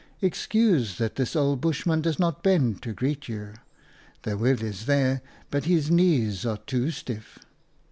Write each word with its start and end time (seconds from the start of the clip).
Excuse 0.19 0.97
that 0.97 1.13
this 1.15 1.35
old 1.35 1.61
Bushman 1.61 2.01
does 2.01 2.17
not 2.17 2.41
bend 2.41 2.81
to 2.81 2.91
greet 2.91 3.27
you; 3.29 3.53
the 4.23 4.35
will 4.35 4.63
is 4.63 4.87
there, 4.87 5.21
but 5.51 5.65
his 5.65 5.91
knees 5.91 6.43
are 6.43 6.57
too 6.57 6.89
stiff. 6.89 7.37